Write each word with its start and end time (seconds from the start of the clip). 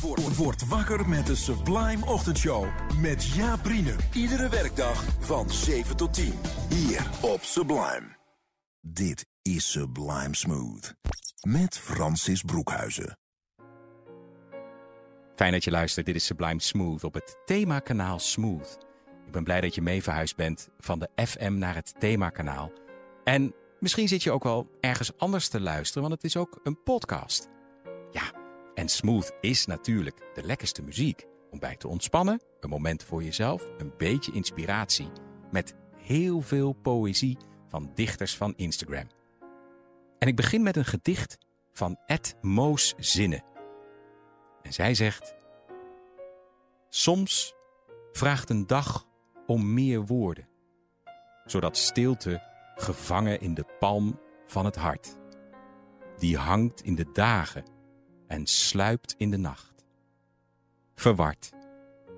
Word, 0.00 0.36
word 0.36 0.68
wakker 0.68 1.08
met 1.08 1.26
de 1.26 1.34
Sublime 1.34 2.06
Ochtendshow. 2.06 2.66
Met 3.00 3.24
Jaap. 3.24 3.68
Iedere 4.12 4.48
werkdag 4.48 5.04
van 5.20 5.50
7 5.50 5.96
tot 5.96 6.14
10. 6.14 6.32
Hier 6.68 7.10
op 7.20 7.42
Sublime. 7.42 8.16
Dit 8.80 9.26
is 9.42 9.70
Sublime 9.70 10.36
Smooth. 10.36 10.94
Met 11.40 11.78
Francis 11.78 12.42
Broekhuizen. 12.42 13.18
Fijn 15.36 15.52
dat 15.52 15.64
je 15.64 15.70
luistert. 15.70 16.06
Dit 16.06 16.14
is 16.14 16.24
Sublime 16.24 16.60
Smooth 16.60 17.04
op 17.04 17.14
het 17.14 17.36
themakanaal 17.44 18.18
Smooth. 18.18 18.78
Ik 19.26 19.32
ben 19.32 19.44
blij 19.44 19.60
dat 19.60 19.74
je 19.74 19.82
mee 19.82 20.02
verhuisd 20.02 20.36
bent 20.36 20.68
van 20.78 20.98
de 20.98 21.08
FM 21.26 21.54
naar 21.58 21.74
het 21.74 21.94
themakanaal. 21.98 22.72
En 23.24 23.54
misschien 23.80 24.08
zit 24.08 24.22
je 24.22 24.30
ook 24.30 24.42
wel 24.42 24.70
ergens 24.80 25.18
anders 25.18 25.48
te 25.48 25.60
luisteren, 25.60 26.02
want 26.02 26.14
het 26.14 26.24
is 26.24 26.36
ook 26.36 26.60
een 26.62 26.82
podcast. 26.82 27.48
En 28.84 28.90
Smooth 28.90 29.32
is 29.40 29.66
natuurlijk 29.66 30.30
de 30.34 30.42
lekkerste 30.42 30.82
muziek 30.82 31.26
om 31.50 31.58
bij 31.58 31.76
te 31.76 31.88
ontspannen, 31.88 32.40
een 32.60 32.68
moment 32.68 33.02
voor 33.02 33.22
jezelf, 33.22 33.70
een 33.78 33.92
beetje 33.96 34.32
inspiratie 34.32 35.10
met 35.50 35.74
heel 35.96 36.40
veel 36.40 36.72
poëzie 36.72 37.36
van 37.68 37.90
dichters 37.94 38.36
van 38.36 38.54
Instagram. 38.56 39.08
En 40.18 40.28
ik 40.28 40.36
begin 40.36 40.62
met 40.62 40.76
een 40.76 40.84
gedicht 40.84 41.38
van 41.72 41.98
Ed 42.06 42.36
Moos 42.40 42.94
Zinnen. 42.96 43.44
En 44.62 44.72
zij 44.72 44.94
zegt: 44.94 45.34
Soms 46.88 47.54
vraagt 48.12 48.50
een 48.50 48.66
dag 48.66 49.06
om 49.46 49.74
meer 49.74 50.06
woorden, 50.06 50.48
zodat 51.44 51.76
stilte 51.76 52.42
gevangen 52.74 53.40
in 53.40 53.54
de 53.54 53.64
palm 53.78 54.20
van 54.46 54.64
het 54.64 54.76
hart, 54.76 55.16
die 56.18 56.36
hangt 56.36 56.82
in 56.82 56.94
de 56.94 57.10
dagen 57.12 57.73
en 58.26 58.46
sluipt 58.46 59.14
in 59.18 59.30
de 59.30 59.36
nacht, 59.36 59.84
verward, 60.94 61.52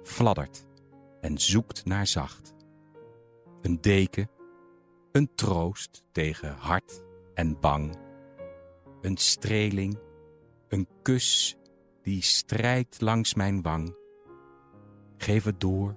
fladdert 0.02 0.66
en 1.20 1.38
zoekt 1.38 1.84
naar 1.84 2.06
zacht. 2.06 2.54
Een 3.60 3.80
deken, 3.80 4.30
een 5.12 5.34
troost 5.34 6.04
tegen 6.12 6.54
hart 6.54 7.02
en 7.34 7.60
bang, 7.60 7.98
een 9.00 9.16
streling, 9.16 9.98
een 10.68 10.88
kus 11.02 11.56
die 12.02 12.22
strijkt 12.22 13.00
langs 13.00 13.34
mijn 13.34 13.62
wang. 13.62 13.96
Geef 15.16 15.44
het 15.44 15.60
door 15.60 15.94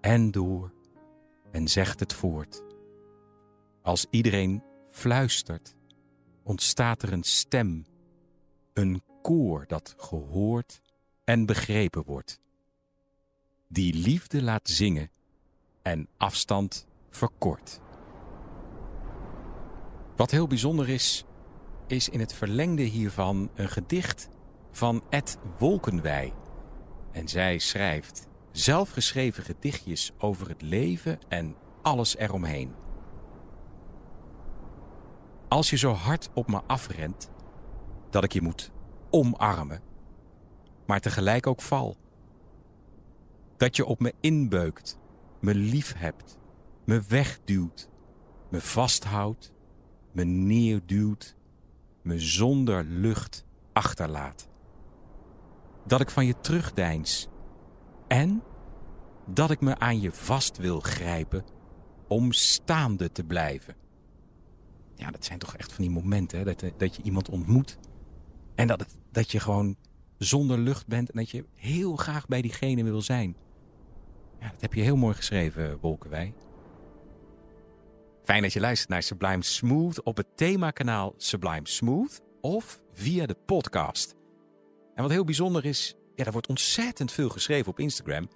en 0.00 0.30
door 0.30 0.72
en 1.50 1.68
zegt 1.68 2.00
het 2.00 2.12
voort. 2.12 2.62
Als 3.82 4.06
iedereen 4.10 4.62
fluistert, 4.90 5.76
ontstaat 6.42 7.02
er 7.02 7.12
een 7.12 7.22
stem, 7.22 7.86
een 8.72 9.02
koor 9.28 9.64
dat 9.66 9.94
gehoord 9.96 10.80
en 11.24 11.46
begrepen 11.46 12.04
wordt. 12.04 12.40
Die 13.66 13.94
liefde 13.94 14.42
laat 14.42 14.68
zingen 14.68 15.10
en 15.82 16.08
afstand 16.16 16.86
verkort. 17.10 17.80
Wat 20.16 20.30
heel 20.30 20.46
bijzonder 20.46 20.88
is, 20.88 21.24
is 21.86 22.08
in 22.08 22.20
het 22.20 22.32
verlengde 22.32 22.82
hiervan 22.82 23.50
een 23.54 23.68
gedicht 23.68 24.28
van 24.70 25.02
Ed 25.10 25.38
Wolkenwij. 25.58 26.32
En 27.12 27.28
zij 27.28 27.58
schrijft 27.58 28.26
zelfgeschreven 28.52 29.42
gedichtjes 29.42 30.12
over 30.18 30.48
het 30.48 30.62
leven 30.62 31.18
en 31.28 31.56
alles 31.82 32.16
eromheen. 32.16 32.74
Als 35.48 35.70
je 35.70 35.76
zo 35.76 35.92
hard 35.92 36.28
op 36.34 36.48
me 36.48 36.60
afrent 36.66 37.30
dat 38.10 38.24
ik 38.24 38.32
je 38.32 38.42
moet 38.42 38.70
omarmen, 39.10 39.80
maar 40.86 41.00
tegelijk 41.00 41.46
ook 41.46 41.62
val. 41.62 41.96
Dat 43.56 43.76
je 43.76 43.84
op 43.84 44.00
me 44.00 44.14
inbeukt, 44.20 44.98
me 45.40 45.54
lief 45.54 45.94
hebt, 45.96 46.38
me 46.84 47.02
wegduwt, 47.08 47.88
me 48.48 48.60
vasthoudt, 48.60 49.52
me 50.12 50.24
neerduwt, 50.24 51.36
me 52.02 52.18
zonder 52.18 52.84
lucht 52.84 53.44
achterlaat. 53.72 54.48
Dat 55.86 56.00
ik 56.00 56.10
van 56.10 56.26
je 56.26 56.40
terugdeins 56.40 57.28
en 58.08 58.42
dat 59.26 59.50
ik 59.50 59.60
me 59.60 59.78
aan 59.78 60.00
je 60.00 60.12
vast 60.12 60.56
wil 60.56 60.80
grijpen 60.80 61.44
om 62.08 62.32
staande 62.32 63.12
te 63.12 63.24
blijven. 63.24 63.74
Ja, 64.94 65.10
dat 65.10 65.24
zijn 65.24 65.38
toch 65.38 65.56
echt 65.56 65.72
van 65.72 65.84
die 65.84 65.92
momenten 65.92 66.38
hè? 66.38 66.44
Dat, 66.44 66.72
dat 66.76 66.96
je 66.96 67.02
iemand 67.02 67.28
ontmoet 67.28 67.78
en 68.58 68.66
dat, 68.66 68.80
het, 68.80 68.98
dat 69.12 69.32
je 69.32 69.40
gewoon 69.40 69.76
zonder 70.16 70.58
lucht 70.58 70.86
bent 70.86 71.10
en 71.10 71.16
dat 71.16 71.30
je 71.30 71.44
heel 71.54 71.96
graag 71.96 72.26
bij 72.26 72.42
diegene 72.42 72.84
wil 72.84 73.00
zijn. 73.00 73.36
Ja, 74.40 74.50
dat 74.50 74.60
heb 74.60 74.74
je 74.74 74.82
heel 74.82 74.96
mooi 74.96 75.14
geschreven, 75.14 75.78
Wolkenwij. 75.80 76.34
Fijn 78.22 78.42
dat 78.42 78.52
je 78.52 78.60
luistert 78.60 78.90
naar 78.90 79.02
Sublime 79.02 79.42
Smooth 79.42 80.02
op 80.02 80.16
het 80.16 80.26
themakanaal 80.36 81.14
Sublime 81.16 81.68
Smooth 81.68 82.20
of 82.40 82.82
via 82.92 83.26
de 83.26 83.36
podcast. 83.46 84.14
En 84.94 85.02
wat 85.02 85.12
heel 85.12 85.24
bijzonder 85.24 85.64
is, 85.64 85.94
ja, 86.14 86.24
er 86.24 86.32
wordt 86.32 86.48
ontzettend 86.48 87.12
veel 87.12 87.28
geschreven 87.28 87.70
op 87.70 87.78
Instagram. 87.78 88.28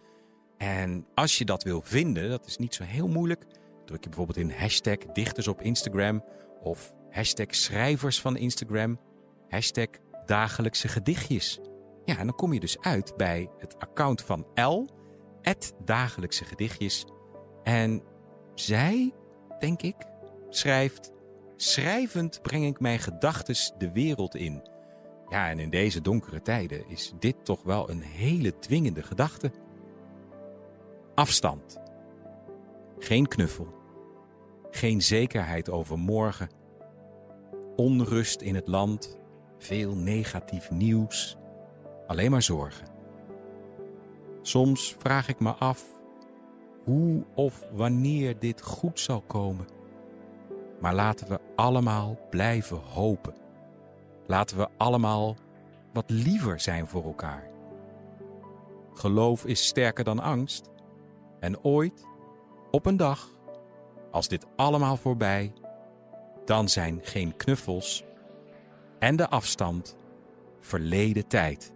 En 0.58 1.06
als 1.14 1.38
je 1.38 1.44
dat 1.44 1.62
wil 1.62 1.80
vinden, 1.84 2.30
dat 2.30 2.46
is 2.46 2.56
niet 2.56 2.74
zo 2.74 2.82
heel 2.82 3.08
moeilijk. 3.08 3.44
Druk 3.84 4.02
je 4.02 4.08
bijvoorbeeld 4.08 4.38
in 4.38 4.50
hashtag 4.50 4.96
dichters 4.96 5.48
op 5.48 5.62
Instagram 5.62 6.24
of 6.60 6.94
hashtag 7.10 7.54
schrijvers 7.54 8.20
van 8.20 8.36
Instagram, 8.36 9.00
hashtag 9.48 9.88
dagelijkse 10.32 10.88
gedichtjes. 10.88 11.60
Ja, 12.04 12.18
en 12.18 12.26
dan 12.26 12.36
kom 12.36 12.52
je 12.52 12.60
dus 12.60 12.80
uit 12.80 13.16
bij 13.16 13.50
het 13.58 13.78
account 13.78 14.22
van 14.22 14.46
L, 14.54 14.86
dagelijkse 15.84 16.44
gedichtjes. 16.44 17.06
En 17.62 18.02
zij, 18.54 19.12
denk 19.58 19.82
ik, 19.82 19.96
schrijft: 20.48 21.12
Schrijvend 21.56 22.42
breng 22.42 22.64
ik 22.64 22.80
mijn 22.80 22.98
gedachtes 22.98 23.72
de 23.78 23.92
wereld 23.92 24.34
in. 24.34 24.68
Ja, 25.28 25.48
en 25.48 25.58
in 25.58 25.70
deze 25.70 26.00
donkere 26.00 26.42
tijden 26.42 26.88
is 26.88 27.12
dit 27.18 27.44
toch 27.44 27.62
wel 27.62 27.90
een 27.90 28.02
hele 28.02 28.58
dwingende 28.58 29.02
gedachte. 29.02 29.52
Afstand. 31.14 31.80
Geen 32.98 33.28
knuffel. 33.28 33.74
Geen 34.70 35.02
zekerheid 35.02 35.70
over 35.70 35.98
morgen. 35.98 36.50
Onrust 37.76 38.40
in 38.40 38.54
het 38.54 38.68
land. 38.68 39.20
Veel 39.62 39.94
negatief 39.94 40.70
nieuws. 40.70 41.36
Alleen 42.06 42.30
maar 42.30 42.42
zorgen. 42.42 42.86
Soms 44.40 44.94
vraag 44.98 45.28
ik 45.28 45.40
me 45.40 45.50
af 45.50 45.84
hoe 46.84 47.24
of 47.34 47.66
wanneer 47.72 48.38
dit 48.38 48.62
goed 48.62 49.00
zal 49.00 49.20
komen. 49.20 49.66
Maar 50.80 50.94
laten 50.94 51.28
we 51.28 51.40
allemaal 51.56 52.18
blijven 52.30 52.76
hopen. 52.76 53.34
Laten 54.26 54.56
we 54.56 54.68
allemaal 54.76 55.36
wat 55.92 56.10
liever 56.10 56.60
zijn 56.60 56.86
voor 56.86 57.04
elkaar. 57.04 57.50
Geloof 58.94 59.44
is 59.44 59.66
sterker 59.66 60.04
dan 60.04 60.20
angst. 60.20 60.70
En 61.40 61.64
ooit, 61.64 62.06
op 62.70 62.86
een 62.86 62.96
dag, 62.96 63.28
als 64.10 64.28
dit 64.28 64.46
allemaal 64.56 64.96
voorbij, 64.96 65.52
dan 66.44 66.68
zijn 66.68 67.00
geen 67.02 67.36
knuffels 67.36 68.04
en 69.02 69.16
de 69.16 69.28
afstand 69.28 69.96
verleden 70.60 71.26
tijd. 71.26 71.72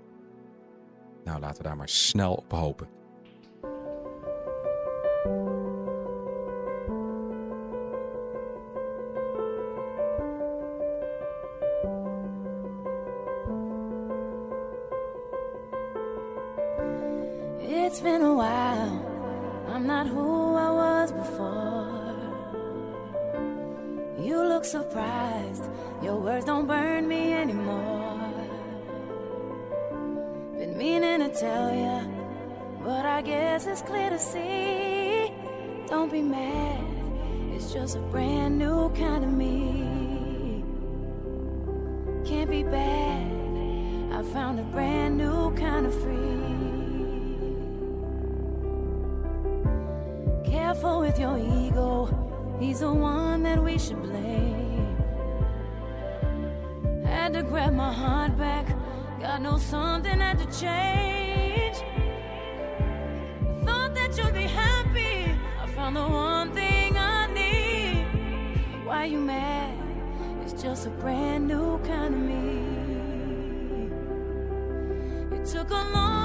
Nou, 1.24 1.40
laten 1.40 1.56
we 1.56 1.62
daar 1.62 1.76
maar 1.76 1.88
snel 1.88 2.34
op 2.34 2.52
hopen. 2.52 2.88
You 24.26 24.42
look 24.42 24.64
surprised. 24.64 25.70
Your 26.02 26.16
words 26.16 26.46
don't 26.46 26.66
burn 26.66 27.06
me 27.06 27.32
anymore. 27.32 28.18
Been 30.58 30.76
Meaning 30.76 31.20
to 31.20 31.28
tell 31.28 31.72
ya, 31.72 32.02
but 32.82 33.06
I 33.06 33.22
guess 33.22 33.68
it's 33.68 33.82
clear 33.82 34.10
to 34.10 34.18
see. 34.18 35.32
Don't 35.86 36.10
be 36.10 36.22
mad, 36.22 36.84
it's 37.54 37.72
just 37.72 37.94
a 37.94 38.00
brand 38.00 38.58
new 38.58 38.90
kind 38.96 39.22
of 39.22 39.30
me. 39.30 40.64
Can't 42.24 42.50
be 42.50 42.64
bad, 42.64 43.30
I 44.12 44.22
found 44.34 44.58
a 44.58 44.64
brand 44.64 45.18
new 45.18 45.54
kind 45.54 45.86
of 45.86 45.94
free. 46.02 46.26
Careful 50.50 50.98
with 50.98 51.16
your 51.16 51.38
he's 52.60 52.80
the 52.80 52.92
one 52.92 53.42
that 53.42 53.62
we 53.62 53.78
should 53.78 54.02
blame. 54.02 54.96
Had 57.04 57.32
to 57.34 57.42
grab 57.42 57.72
my 57.72 57.92
heart 57.92 58.36
back, 58.38 58.66
God 59.20 59.42
knows 59.42 59.62
something 59.62 60.18
had 60.20 60.38
to 60.38 60.46
change. 60.60 61.76
Thought 63.64 63.94
that 63.94 64.16
you'd 64.16 64.34
be 64.34 64.42
happy, 64.42 65.34
I 65.62 65.66
found 65.74 65.96
the 65.96 66.02
one 66.02 66.52
thing 66.52 66.96
I 66.96 67.26
need. 67.32 68.06
Why 68.84 69.04
you 69.06 69.18
mad? 69.18 69.74
It's 70.42 70.62
just 70.62 70.86
a 70.86 70.90
brand 70.90 71.48
new 71.48 71.78
kind 71.78 72.14
of 72.14 72.20
me. 72.20 72.76
It 75.36 75.44
took 75.46 75.70
a 75.70 75.74
long, 75.74 76.15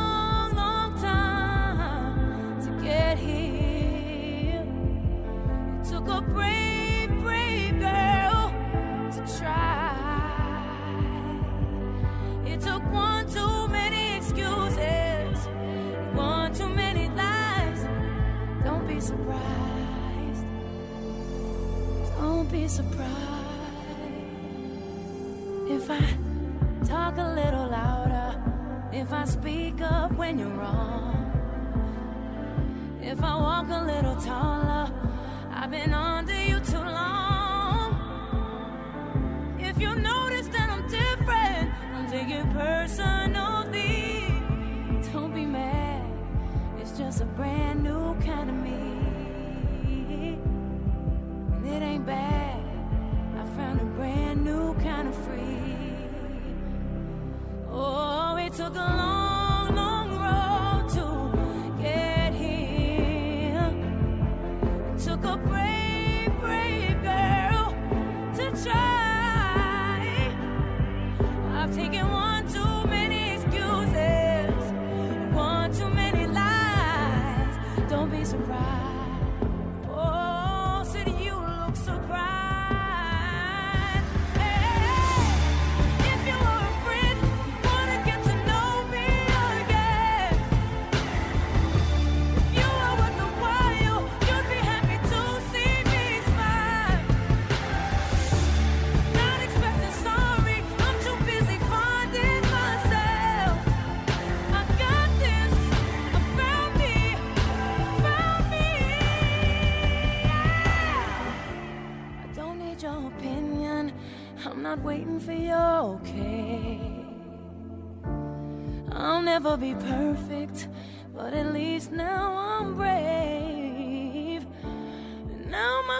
be 22.51 22.67
surprised 22.67 23.07
if 25.69 25.89
I 25.89 26.01
talk 26.85 27.17
a 27.17 27.33
little 27.33 27.67
louder, 27.69 28.35
if 28.91 29.13
I 29.13 29.23
speak 29.23 29.79
up 29.79 30.11
when 30.11 30.37
you're 30.37 30.49
wrong. 30.49 31.31
If 33.01 33.23
I 33.23 33.35
walk 33.35 33.67
a 33.69 33.85
little 33.85 34.17
taller, 34.17 34.91
I've 35.49 35.71
been 35.71 35.93
under 35.93 36.43
you 36.43 36.59
too 36.59 36.83
long. 36.99 37.95
If 39.57 39.79
you 39.79 39.95
notice 39.95 40.47
that 40.47 40.69
I'm 40.69 40.85
different, 40.89 41.71
don't 41.93 42.09
take 42.09 42.29
it 42.29 42.51
personally. 42.51 44.25
Don't 45.13 45.33
be 45.33 45.45
mad, 45.45 46.05
it's 46.81 46.97
just 46.97 47.21
a 47.21 47.25
brand 47.25 47.81
new 47.81 48.13
kind 48.19 48.49
of 48.49 48.55
me. 48.57 48.90
walk 58.73 58.89
alone. 58.89 59.10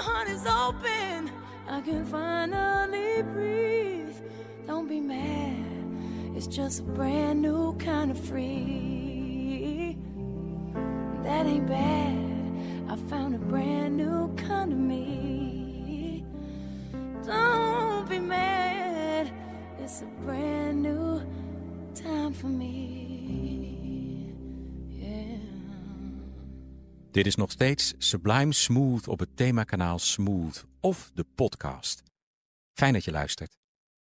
Heart 0.01 0.27
is 0.27 0.45
open, 0.45 1.31
I 1.67 1.81
can 1.81 2.05
finally 2.05 3.21
breathe. 3.21 4.15
Don't 4.65 4.87
be 4.87 4.99
mad, 4.99 6.35
it's 6.35 6.47
just 6.47 6.79
a 6.79 6.83
brand 6.83 7.41
new 7.41 7.75
kind 7.77 8.09
of 8.11 8.19
free. 8.19 9.97
That 11.23 11.45
ain't 11.45 11.67
bad, 11.67 12.89
I 12.89 12.95
found 13.09 13.35
a 13.35 13.39
brand 13.39 13.97
new 13.97 14.33
kind 14.35 14.71
of 14.71 14.79
me. 14.79 16.25
Don't 17.23 18.09
be 18.09 18.19
mad, 18.19 19.31
it's 19.79 20.01
a 20.01 20.05
brand 20.25 20.81
new 20.81 21.21
time 21.93 22.33
for 22.33 22.47
me. 22.47 23.00
Dit 27.11 27.25
is 27.25 27.35
nog 27.35 27.51
steeds 27.51 27.93
Sublime 27.97 28.53
Smooth 28.53 29.07
op 29.07 29.19
het 29.19 29.37
themakanaal 29.37 29.99
Smooth 29.99 30.65
of 30.79 31.11
de 31.13 31.25
podcast. 31.35 32.03
Fijn 32.73 32.93
dat 32.93 33.03
je 33.03 33.11
luistert. 33.11 33.57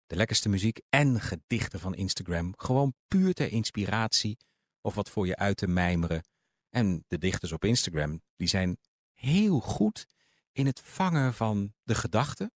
De 0.05 0.15
lekkerste 0.15 0.49
muziek 0.49 0.79
en 0.89 1.21
gedichten 1.21 1.79
van 1.79 1.95
Instagram, 1.95 2.53
gewoon 2.57 2.93
puur 3.07 3.33
ter 3.33 3.51
inspiratie 3.51 4.37
of 4.81 4.95
wat 4.95 5.09
voor 5.09 5.27
je 5.27 5.35
uit 5.35 5.57
te 5.57 5.67
mijmeren. 5.67 6.23
En 6.69 7.05
de 7.07 7.17
dichters 7.17 7.51
op 7.51 7.65
Instagram, 7.65 8.21
die 8.35 8.47
zijn 8.47 8.77
heel 9.13 9.59
goed 9.59 10.05
in 10.51 10.65
het 10.65 10.81
vangen 10.83 11.33
van 11.33 11.73
de 11.83 11.95
gedachten 11.95 12.51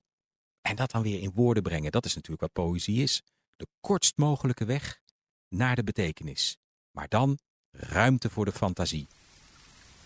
en 0.62 0.76
dat 0.76 0.92
dan 0.92 1.02
weer 1.02 1.20
in 1.20 1.32
woorden 1.32 1.64
brengen. 1.64 1.92
Dat 1.92 2.06
is 2.06 2.16
natuurlijk 2.16 2.42
wat 2.42 2.66
poëzie 2.66 3.02
is. 3.02 3.24
De 3.56 3.68
kortst 3.80 4.18
mogelijke 4.18 4.66
weg 4.66 5.00
naar 5.48 5.76
de 5.76 5.84
betekenis. 5.84 6.58
Maar 6.92 7.08
dan 7.08 7.40
ruimte 7.72 8.30
voor 8.30 8.46
de 8.46 8.52
fantasie. 8.52 9.08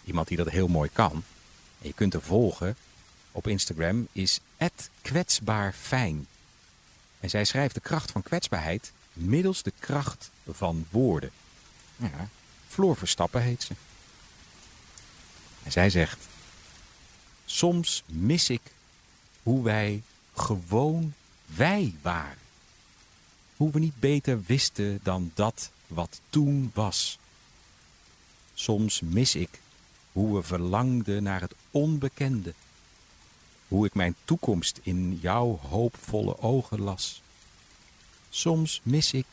Iemand 0.08 0.28
die 0.28 0.38
dat 0.38 0.50
heel 0.50 0.68
mooi 0.68 0.90
kan, 0.94 1.24
en 1.82 1.88
je 1.88 1.94
kunt 1.94 2.14
er 2.14 2.22
volgen 2.22 2.76
op 3.32 3.48
Instagram, 3.48 4.08
is 4.12 4.40
kwetsbaarfijn. 5.02 6.28
En 7.20 7.30
zij 7.30 7.46
schrijft 7.46 7.74
de 7.74 7.80
kracht 7.80 8.12
van 8.12 8.24
kwetsbaarheid 8.24 8.92
middels 9.14 9.64
de 9.64 9.74
kracht 9.80 10.32
van 10.50 10.86
woorden. 10.90 11.32
Ja, 11.96 12.30
Floor 12.68 12.98
Verstappen 12.98 13.42
heet 13.42 13.64
ze. 13.64 13.74
En 15.64 15.72
zij 15.72 15.90
zegt: 15.90 16.28
Soms 17.46 18.04
mis 18.06 18.50
ik 18.50 18.62
hoe 19.44 19.64
wij 19.64 20.04
gewoon 20.36 21.14
wij 21.46 21.96
waren. 22.02 22.46
Hoe 23.56 23.72
we 23.72 23.80
niet 23.80 24.00
beter 24.00 24.44
wisten 24.46 25.00
dan 25.04 25.32
dat 25.34 25.72
wat 25.88 26.22
toen 26.30 26.72
was. 26.74 27.20
Soms 28.54 29.02
mis 29.02 29.36
ik 29.36 29.60
hoe 30.18 30.36
we 30.36 30.44
verlangden 30.44 31.24
naar 31.24 31.42
het 31.42 31.54
onbekende. 31.72 32.54
Hoe 33.68 33.86
ik 33.86 33.94
mijn 33.94 34.16
toekomst 34.26 34.80
in 34.84 35.20
jouw 35.22 35.60
hoopvolle 35.70 36.40
ogen 36.40 36.82
las. 36.82 37.22
Soms 38.30 38.82
mis 38.84 39.14
ik 39.14 39.26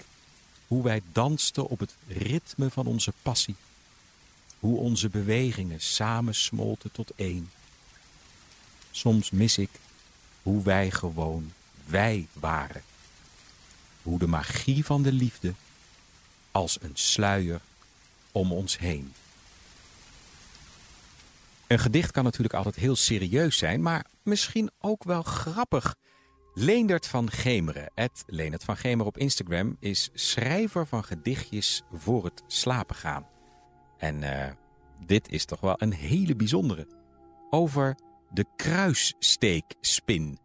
hoe 0.67 0.83
wij 0.83 1.03
dansten 1.13 1.69
op 1.69 1.79
het 1.79 1.97
ritme 2.07 2.71
van 2.71 2.87
onze 2.87 3.13
passie. 3.23 3.55
Hoe 4.59 4.79
onze 4.79 5.09
bewegingen 5.09 5.81
samensmolten 5.81 6.93
tot 6.93 7.13
één. 7.17 7.51
Soms 8.91 9.31
mis 9.31 9.59
ik 9.59 9.71
hoe 10.43 10.63
wij 10.63 10.91
gewoon 10.91 11.53
wij 11.85 12.27
waren. 12.33 12.83
Hoe 14.03 14.19
de 14.19 14.27
magie 14.27 14.85
van 14.85 15.03
de 15.03 15.13
liefde 15.13 15.55
als 16.51 16.79
een 16.81 16.97
sluier 16.97 17.61
om 18.33 18.53
ons 18.53 18.79
heen. 18.79 19.13
Een 21.75 21.81
gedicht 21.81 22.11
kan 22.11 22.25
natuurlijk 22.25 22.55
altijd 22.55 22.75
heel 22.77 22.97
serieus 22.97 23.59
zijn, 23.59 23.83
maar 23.83 24.07
misschien 24.23 24.71
ook 24.81 25.05
wel 25.05 25.23
grappig. 25.23 25.95
Leendert 26.53 27.07
van 27.07 27.31
Gemeren, 27.31 27.91
het 27.95 28.25
van 28.65 28.77
Gemeren 28.77 29.07
op 29.07 29.19
Instagram, 29.19 29.77
is 29.81 30.11
schrijver 30.13 30.87
van 30.87 31.05
gedichtjes 31.05 31.83
voor 31.93 32.25
het 32.25 32.43
slapen 32.47 32.97
gaan. 32.97 33.27
En 33.99 34.23
uh, 34.23 34.47
dit 35.07 35.29
is 35.29 35.45
toch 35.45 35.61
wel 35.61 35.75
een 35.79 35.93
hele 35.93 36.37
bijzondere. 36.37 36.87
Over 37.51 37.95
de 38.31 38.45
kruissteekspin. 38.57 40.39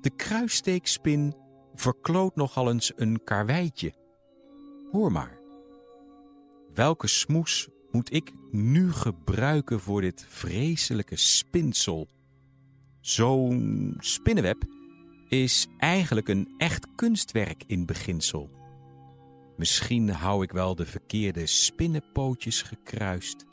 De 0.00 0.10
kruissteekspin 0.10 1.34
verkloot 1.74 2.36
nogal 2.36 2.70
eens 2.70 2.92
een 2.96 3.24
karweitje. 3.24 3.94
Hoor 4.92 5.12
maar. 5.12 5.38
Welke 6.74 7.06
smoes 7.06 7.68
moet 7.94 8.12
ik 8.12 8.32
nu 8.50 8.92
gebruiken 8.92 9.80
voor 9.80 10.00
dit 10.00 10.26
vreselijke 10.28 11.16
spinsel? 11.16 12.08
Zo'n 13.00 13.94
spinnenweb 13.98 14.64
is 15.28 15.66
eigenlijk 15.78 16.28
een 16.28 16.54
echt 16.58 16.86
kunstwerk 16.94 17.64
in 17.66 17.86
beginsel. 17.86 18.50
Misschien 19.56 20.10
hou 20.10 20.42
ik 20.42 20.52
wel 20.52 20.74
de 20.74 20.86
verkeerde 20.86 21.46
spinnenpootjes 21.46 22.62
gekruist. 22.62 23.44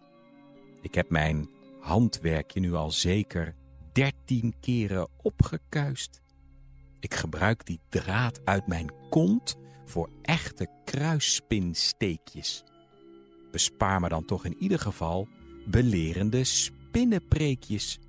Ik 0.81 0.95
heb 0.95 1.09
mijn 1.09 1.49
handwerkje 1.79 2.59
nu 2.59 2.73
al 2.73 2.91
zeker 2.91 3.55
dertien 3.91 4.53
keren 4.59 5.07
opgekuist. 5.21 6.21
Ik 6.99 7.13
gebruik 7.13 7.65
die 7.65 7.79
draad 7.89 8.45
uit 8.45 8.67
mijn 8.67 8.91
kont 9.09 9.57
voor 9.85 10.09
echte 10.21 10.67
kruisspinsteekjes. 10.85 12.63
Bespaar 13.51 13.99
me 13.99 14.09
dan 14.09 14.25
toch 14.25 14.45
in 14.45 14.55
ieder 14.59 14.79
geval 14.79 15.27
belerende 15.65 16.43
spinnenpreekjes. 16.43 17.99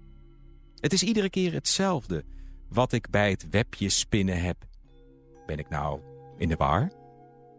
Het 0.77 0.93
is 0.93 1.03
iedere 1.03 1.31
keer 1.31 1.53
hetzelfde 1.53 2.25
wat 2.69 2.93
ik 2.93 3.11
bij 3.11 3.31
het 3.31 3.49
webje 3.51 3.89
spinnen 3.89 4.43
heb. 4.43 4.57
Ben 5.47 5.59
ik 5.59 5.69
nou 5.69 6.01
in 6.37 6.49
de 6.49 6.57
war? 6.57 6.93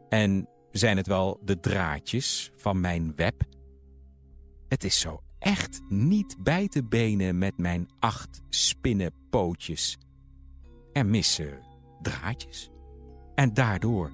En 0.09 0.47
zijn 0.71 0.97
het 0.97 1.07
wel 1.07 1.39
de 1.43 1.59
draadjes 1.59 2.51
van 2.55 2.81
mijn 2.81 3.15
web? 3.15 3.43
Het 4.67 4.83
is 4.83 4.99
zo 4.99 5.23
echt 5.39 5.81
niet 5.89 6.35
bij 6.39 6.67
te 6.67 6.83
benen 6.83 7.37
met 7.37 7.57
mijn 7.57 7.89
acht 7.99 8.41
spinnenpootjes. 8.49 9.97
Er 10.91 11.05
missen 11.05 11.59
draadjes. 12.01 12.69
En 13.35 13.53
daardoor 13.53 14.11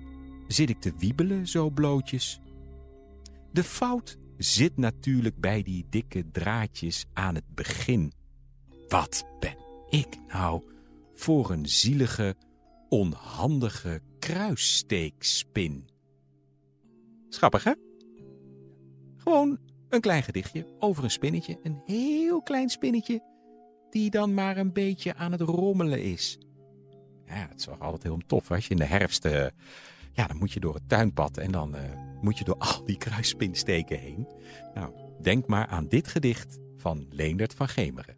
zit 0.47 0.69
ik 0.69 0.79
te 0.79 0.93
wiebelen 0.97 1.47
zo 1.47 1.69
blootjes. 1.69 2.39
De 3.51 3.63
fout 3.63 4.17
zit 4.37 4.77
natuurlijk 4.77 5.39
bij 5.39 5.63
die 5.63 5.85
dikke 5.89 6.31
draadjes 6.31 7.05
aan 7.13 7.35
het 7.35 7.55
begin. 7.55 8.11
Wat 8.87 9.25
ben 9.39 9.57
ik 9.89 10.17
nou 10.27 10.63
voor 11.13 11.51
een 11.51 11.65
zielige, 11.65 12.35
onhandige 12.89 14.01
kruissteekspin? 14.19 15.89
Schappig, 17.29 17.63
hè? 17.63 17.73
Gewoon 19.17 19.59
een 19.89 20.01
klein 20.01 20.23
gedichtje 20.23 20.75
over 20.79 21.03
een 21.03 21.11
spinnetje, 21.11 21.59
een 21.63 21.81
heel 21.85 22.41
klein 22.41 22.69
spinnetje, 22.69 23.23
die 23.89 24.09
dan 24.09 24.33
maar 24.33 24.57
een 24.57 24.73
beetje 24.73 25.15
aan 25.15 25.31
het 25.31 25.41
rommelen 25.41 26.03
is. 26.03 26.37
Ja, 27.25 27.47
het 27.49 27.59
is 27.59 27.69
altijd 27.69 28.03
heel 28.03 28.21
tof 28.27 28.51
als 28.51 28.65
je 28.65 28.71
in 28.71 28.77
de 28.77 28.85
herfst, 28.85 29.25
uh, 29.25 29.47
ja, 30.11 30.27
dan 30.27 30.37
moet 30.37 30.51
je 30.51 30.59
door 30.59 30.73
het 30.73 30.89
tuinpad 30.89 31.37
en 31.37 31.51
dan 31.51 31.75
uh, 31.75 31.81
moet 32.21 32.37
je 32.37 32.43
door 32.43 32.57
al 32.57 32.85
die 32.85 32.97
kruispinsteken 32.97 33.99
heen. 33.99 34.27
Nou, 34.73 34.93
denk 35.21 35.47
maar 35.47 35.67
aan 35.67 35.87
dit 35.87 36.07
gedicht 36.07 36.59
van 36.77 37.05
Leendert 37.09 37.53
van 37.53 37.67
Gemeren. 37.67 38.17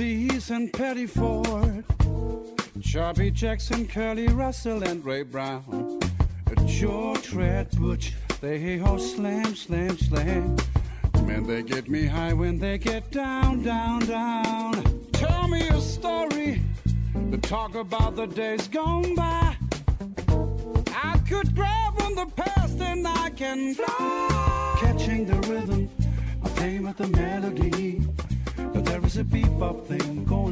Perthes 0.00 0.50
and 0.50 0.70
Petty 0.72 1.06
Sharpie 2.90 3.32
Jackson, 3.32 3.86
Curly 3.86 4.26
Russell, 4.26 4.82
and 4.82 5.04
Ray 5.04 5.22
Brown, 5.22 6.00
George 6.66 7.32
Red 7.32 7.70
Butch, 7.78 8.14
they 8.40 8.80
all 8.80 8.98
slam, 8.98 9.54
slam, 9.54 9.96
slam. 9.96 10.56
Man, 11.22 11.46
they 11.46 11.62
get 11.62 11.88
me 11.88 12.06
high 12.06 12.32
when 12.32 12.58
they 12.58 12.78
get 12.78 13.12
down, 13.12 13.62
down, 13.62 14.00
down. 14.06 15.06
Tell 15.12 15.46
me 15.46 15.68
a 15.68 15.80
story 15.80 16.62
to 17.30 17.38
talk 17.38 17.76
about 17.76 18.16
the 18.16 18.26
days 18.26 18.66
gone 18.66 19.14
by. 19.14 19.56
I 20.92 21.16
could 21.28 21.54
grab 21.54 21.94
on 22.02 22.16
the 22.16 22.26
past 22.34 22.80
and 22.80 23.06
I 23.06 23.30
can 23.30 23.72
fly. 23.72 24.76
Catching 24.80 25.26
the 25.26 25.36
rhythm, 25.48 25.88
I 26.42 26.48
play 26.48 26.80
with 26.80 26.96
the 26.96 27.06
melody. 27.06 28.02
But 28.56 28.84
there 28.84 29.06
is 29.06 29.16
a 29.16 29.22
bebop 29.22 29.86
thing 29.86 30.24
going 30.24 30.49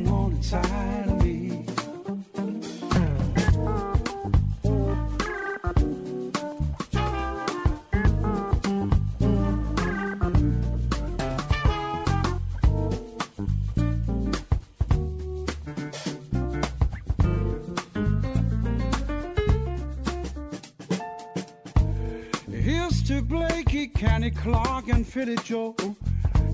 Philly 25.18 25.36
Joe. 25.42 25.74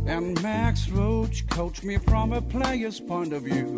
And 0.07 0.43
Max 0.43 0.89
Roach 0.89 1.47
coached 1.49 1.85
me 1.85 1.99
from 1.99 2.33
a 2.33 2.41
player's 2.41 2.99
point 2.99 3.35
of 3.35 3.43
view. 3.43 3.77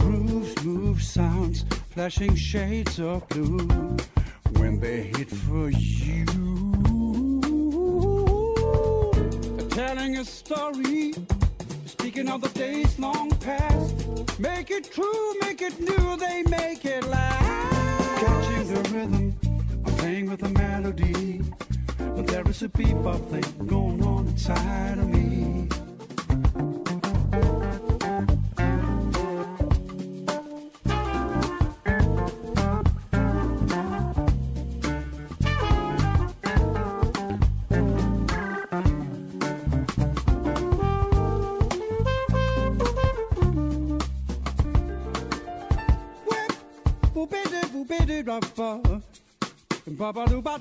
Grooves, 0.00 0.64
moves, 0.64 1.08
sounds, 1.08 1.64
flashing 1.90 2.34
shades 2.34 2.98
of 2.98 3.28
blue 3.28 3.96
when 4.56 4.80
they 4.80 5.12
hit 5.16 5.30
for 5.30 5.70
you. 5.70 6.24
Telling 9.70 10.16
a 10.16 10.24
story, 10.24 11.14
speaking 11.84 12.28
of 12.28 12.40
the 12.40 12.50
days 12.52 12.98
long 12.98 13.30
past. 13.30 14.40
Make 14.40 14.72
it 14.72 14.90
true, 14.90 15.38
make 15.40 15.62
it 15.62 15.78
new, 15.78 16.16
they 16.16 16.42
make 16.48 16.84
it 16.84 17.04
last. 17.06 18.26
Catching 18.26 18.74
the 18.74 18.90
rhythm, 18.90 19.36
I'm 19.86 19.94
playing 19.94 20.28
with 20.28 20.40
the 20.40 20.48
melody. 20.48 21.42
But 22.16 22.28
there 22.28 22.48
is 22.48 22.62
a 22.62 22.68
bebop 22.70 23.28
thing 23.28 23.66
going 23.66 24.02
on 24.02 24.26
inside 24.28 24.98
of 24.98 25.08
me. 25.08 25.68
ba 48.26 48.40
ba 48.56 48.85
and 49.86 50.02
I 50.02 50.10
ba 50.10 50.56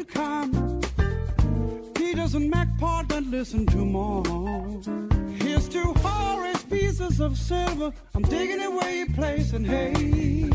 to 0.00 0.12
come. 0.12 0.80
Peters 1.94 2.34
and 2.34 2.50
MacPartland, 2.52 3.30
listen 3.30 3.66
to 3.66 3.78
more. 3.78 4.24
Here's 5.42 5.68
to 5.68 5.82
Horace 5.98 6.62
pieces 6.64 7.20
of 7.20 7.36
silver. 7.36 7.92
I'm 8.14 8.22
digging 8.22 8.62
away, 8.62 9.04
place 9.14 9.52
and 9.52 9.66
hay. 9.66 10.48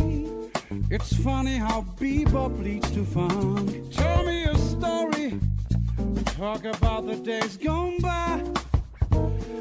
It's 0.89 1.15
funny 1.17 1.57
how 1.57 1.85
bebop 1.99 2.63
leads 2.63 2.89
to 2.91 3.03
funk. 3.05 3.91
Tell 3.91 4.23
me 4.23 4.45
a 4.45 4.57
story. 4.57 5.39
Talk 6.37 6.65
about 6.65 7.05
the 7.05 7.15
days 7.15 7.57
gone 7.57 7.99
by. 7.99 8.41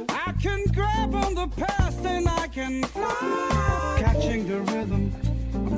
I 0.08 0.32
can 0.40 0.64
grab 0.72 1.14
on 1.14 1.34
the 1.34 1.48
past 1.48 2.04
and 2.06 2.28
I 2.28 2.48
can 2.48 2.82
fly. 2.84 3.96
Catching 3.98 4.48
the 4.48 4.60
rhythm, 4.72 5.12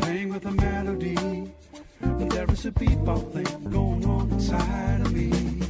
playing 0.00 0.28
with 0.32 0.42
the 0.42 0.52
melody. 0.52 1.16
There 2.36 2.52
is 2.52 2.66
a 2.66 2.70
bebop 2.70 3.32
thing 3.32 3.70
going 3.70 4.04
on 4.04 4.30
inside 4.30 5.00
of 5.00 5.10
me. 5.10 5.65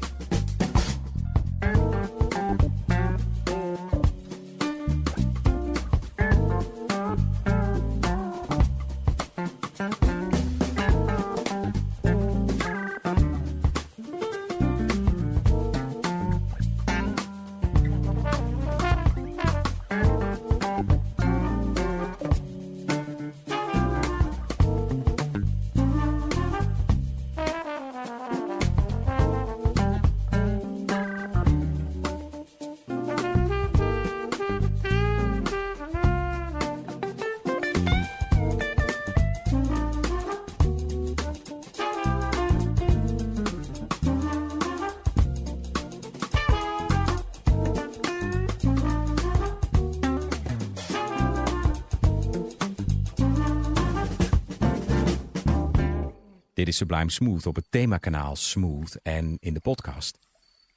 Is 56.69 56.77
Sublime 56.77 57.11
Smooth 57.11 57.47
op 57.47 57.57
het 57.57 57.65
themakanaal 57.71 58.37
Smooth 58.37 58.99
en 59.03 59.37
in 59.41 59.55
de 59.55 59.61
podcast. 59.61 60.19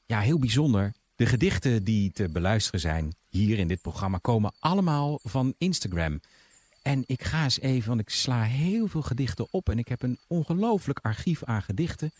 Ja, 0.05 0.19
heel 0.19 0.39
bijzonder. 0.39 0.93
De 1.15 1.25
gedichten 1.25 1.83
die 1.83 2.11
te 2.11 2.29
beluisteren 2.29 2.79
zijn 2.79 3.15
hier 3.29 3.59
in 3.59 3.67
dit 3.67 3.81
programma 3.81 4.17
komen 4.17 4.53
allemaal 4.59 5.19
van 5.23 5.53
Instagram. 5.57 6.19
En 6.81 7.03
ik 7.05 7.23
ga 7.23 7.43
eens 7.43 7.59
even, 7.59 7.87
want 7.87 7.99
ik 7.99 8.09
sla 8.09 8.43
heel 8.43 8.87
veel 8.87 9.01
gedichten 9.01 9.47
op 9.51 9.69
en 9.69 9.77
ik 9.77 9.87
heb 9.87 10.01
een 10.01 10.17
ongelooflijk 10.27 10.99
archief 11.01 11.43
aan 11.43 11.61
gedichten. 11.61 12.11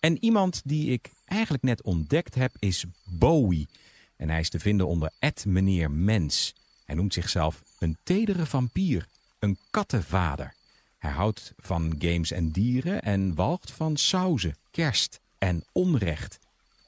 En 0.00 0.24
iemand 0.24 0.62
die 0.64 0.90
ik 0.90 1.10
eigenlijk 1.24 1.62
net 1.62 1.82
ontdekt 1.82 2.34
heb 2.34 2.52
is 2.58 2.84
Bowie. 3.04 3.68
En 4.16 4.28
hij 4.28 4.40
is 4.40 4.48
te 4.50 4.58
vinden 4.58 4.86
onder 4.86 5.10
Ed 5.18 5.44
meneer 5.46 5.90
Mens. 5.90 6.54
Hij 6.84 6.94
noemt 6.94 7.14
zichzelf 7.14 7.62
een 7.78 7.96
tedere 8.02 8.46
vampier, 8.46 9.06
een 9.38 9.58
kattenvader. 9.70 10.56
Hij 10.98 11.10
houdt 11.10 11.52
van 11.56 11.94
games 11.98 12.30
en 12.30 12.50
dieren 12.50 13.02
en 13.02 13.34
walgt 13.34 13.70
van 13.70 13.96
sauzen, 13.96 14.56
kerst 14.70 15.20
en 15.38 15.64
onrecht. 15.72 16.38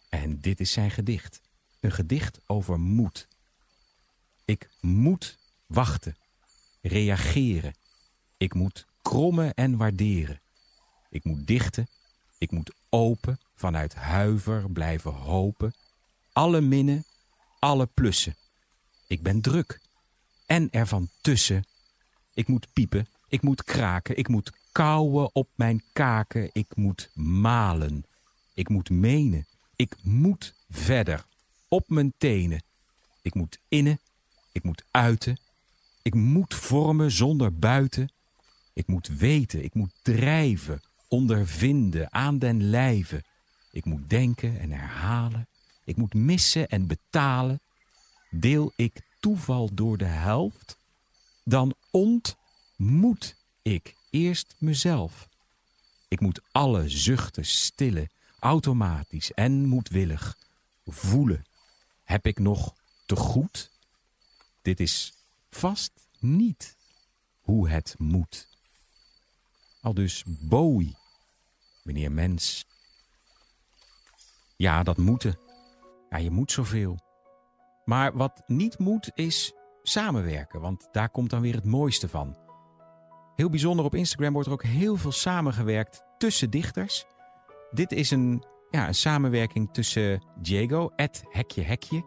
En 0.09 0.41
dit 0.41 0.61
is 0.61 0.73
zijn 0.73 0.91
gedicht. 0.91 1.41
Een 1.81 1.93
gedicht 1.93 2.41
over 2.47 2.81
moed. 2.81 3.29
Ik 4.45 4.69
moet 4.81 5.39
wachten, 5.67 6.17
reageren. 6.81 7.75
Ik 8.37 8.55
moet 8.55 8.87
krommen 9.03 9.55
en 9.55 9.77
waarderen. 9.77 10.41
Ik 11.11 11.25
moet 11.25 11.47
dichten, 11.47 11.89
ik 12.39 12.51
moet 12.51 12.75
open, 12.89 13.41
vanuit 13.55 13.95
huiver 13.95 14.71
blijven 14.71 15.13
hopen. 15.13 15.75
Alle 16.33 16.61
minnen, 16.61 17.05
alle 17.59 17.87
plussen. 17.87 18.37
Ik 19.07 19.23
ben 19.23 19.41
druk 19.41 19.81
en 20.47 20.71
ervan 20.71 21.09
tussen. 21.21 21.65
Ik 22.35 22.49
moet 22.49 22.73
piepen, 22.73 23.09
ik 23.31 23.43
moet 23.43 23.65
kraken, 23.65 24.17
ik 24.17 24.29
moet 24.29 24.53
kauwen 24.73 25.35
op 25.35 25.49
mijn 25.55 25.83
kaken, 25.93 26.51
ik 26.53 26.77
moet 26.77 27.11
malen. 27.15 28.05
Ik 28.55 28.69
moet 28.69 28.91
menen, 28.91 29.47
ik 29.77 29.97
moet 30.03 30.55
verder, 30.69 31.25
op 31.69 31.89
mijn 31.89 32.13
tenen. 32.19 32.63
Ik 33.23 33.35
moet 33.35 33.59
innen, 33.69 34.01
ik 34.53 34.63
moet 34.63 34.85
uiten. 34.91 35.39
Ik 36.03 36.15
moet 36.15 36.55
vormen 36.55 37.11
zonder 37.11 37.59
buiten. 37.59 38.13
Ik 38.73 38.87
moet 38.87 39.09
weten, 39.09 39.65
ik 39.65 39.75
moet 39.75 39.93
drijven, 40.03 40.81
ondervinden, 41.09 42.13
aan 42.13 42.39
den 42.39 42.71
lijve. 42.71 43.25
Ik 43.71 43.85
moet 43.85 44.11
denken 44.11 44.61
en 44.61 44.71
herhalen. 44.71 45.49
Ik 45.85 45.97
moet 45.97 46.15
missen 46.15 46.69
en 46.69 46.87
betalen. 46.87 47.61
Deel 48.31 48.73
ik 48.77 49.01
toeval 49.21 49.71
door 49.73 49.97
de 49.99 50.05
helft, 50.05 50.79
dan 51.45 51.75
ontmoet 52.81 53.37
ik 53.63 53.97
eerst 54.11 54.55
mezelf. 54.59 55.29
Ik 56.09 56.21
moet 56.21 56.41
alle 56.53 56.89
zuchten 56.89 57.45
stillen, 57.45 58.11
automatisch 58.39 59.33
en 59.33 59.65
moedwillig 59.67 60.39
voelen. 60.85 61.45
Heb 62.05 62.27
ik 62.27 62.39
nog 62.39 62.75
te 63.07 63.17
goed? 63.17 63.71
Dit 64.63 64.81
is 64.81 65.13
vast 65.51 65.93
niet 66.19 66.77
hoe 67.41 67.69
het 67.69 67.95
moet. 67.99 68.49
Al 69.81 69.95
dus 69.95 70.25
Bowie, 70.27 70.97
meneer 71.83 72.13
Mens. 72.13 72.65
Ja, 74.57 74.83
dat 74.83 74.97
moeten. 74.97 75.39
Ja, 76.11 76.17
je 76.17 76.31
moet 76.31 76.53
zoveel. 76.53 76.99
Maar 77.85 78.17
wat 78.17 78.43
niet 78.47 78.79
moet 78.79 79.11
is 79.15 79.53
samenwerken, 79.83 80.61
want 80.61 80.89
daar 80.93 81.11
komt 81.11 81.31
dan 81.31 81.41
weer 81.41 81.55
het 81.55 81.65
mooiste 81.65 82.09
van. 82.09 82.49
Heel 83.41 83.51
bijzonder 83.51 83.85
op 83.85 83.95
Instagram 83.95 84.33
wordt 84.33 84.49
er 84.49 84.55
ook 84.55 84.63
heel 84.63 84.97
veel 84.97 85.13
samengewerkt 85.13 86.03
tussen 86.19 86.51
dichters. 86.51 87.07
Dit 87.71 87.93
is 87.93 88.11
een, 88.11 88.45
ja, 88.71 88.89
een 88.89 88.95
samenwerking 88.95 89.73
tussen 89.73 90.25
Diego, 90.41 90.91
het 90.97 91.23
Hekje 91.29 91.63
Hekje, 91.63 92.03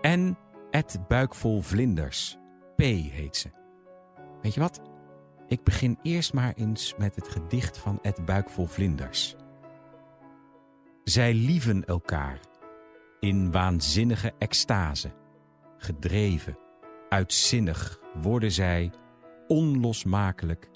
en 0.00 0.38
het 0.70 0.98
Buikvol 1.08 1.60
Vlinders. 1.60 2.36
P 2.76 2.82
heet 2.82 3.36
ze. 3.36 3.50
Weet 4.42 4.54
je 4.54 4.60
wat? 4.60 4.80
Ik 5.46 5.64
begin 5.64 5.98
eerst 6.02 6.32
maar 6.32 6.52
eens 6.56 6.94
met 6.98 7.16
het 7.16 7.28
gedicht 7.28 7.78
van 7.78 7.98
het 8.02 8.24
Buikvol 8.24 8.66
Vlinders. 8.66 9.36
Zij 11.04 11.34
lieven 11.34 11.84
elkaar 11.84 12.40
in 13.18 13.50
waanzinnige 13.50 14.32
extase. 14.38 15.12
Gedreven, 15.76 16.58
uitzinnig 17.08 18.00
worden 18.14 18.52
zij 18.52 18.90
onlosmakelijk 19.50 20.70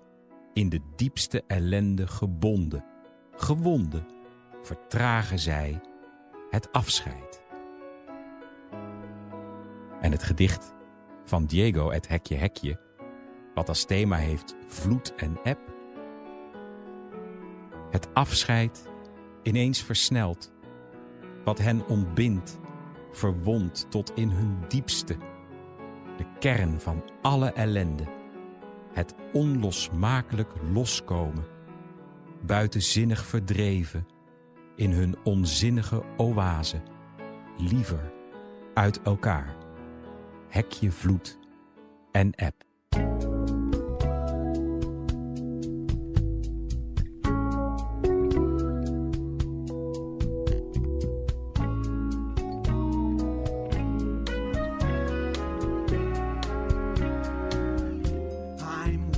in 0.52 0.68
de 0.68 0.80
diepste 0.96 1.42
ellende 1.46 2.06
gebonden. 2.06 2.84
Gewonden 3.32 4.06
vertragen 4.62 5.38
zij 5.38 5.80
het 6.50 6.72
afscheid. 6.72 7.42
En 10.00 10.12
het 10.12 10.22
gedicht 10.22 10.74
van 11.24 11.44
Diego, 11.44 11.90
het 11.90 12.08
hekje 12.08 12.34
hekje, 12.34 12.80
wat 13.54 13.68
als 13.68 13.84
thema 13.84 14.16
heeft 14.16 14.56
vloed 14.66 15.14
en 15.14 15.38
eb. 15.42 15.58
Het 17.90 18.14
afscheid 18.14 18.88
ineens 19.42 19.82
versnelt, 19.82 20.52
wat 21.44 21.58
hen 21.58 21.88
ontbindt, 21.88 22.58
verwondt 23.10 23.86
tot 23.90 24.12
in 24.14 24.28
hun 24.28 24.58
diepste, 24.68 25.16
de 26.16 26.26
kern 26.38 26.80
van 26.80 27.04
alle 27.22 27.52
ellende 27.52 28.22
het 28.94 29.14
onlosmakelijk 29.32 30.52
loskomen, 30.72 31.46
buitenzinnig 32.40 33.24
verdreven 33.24 34.06
in 34.76 34.90
hun 34.90 35.16
onzinnige 35.24 36.02
oase, 36.16 36.82
liever 37.58 38.12
uit 38.74 39.02
elkaar, 39.02 39.56
hekje 40.48 40.90
vloed 40.90 41.38
en 42.12 42.32
eb. 42.32 42.54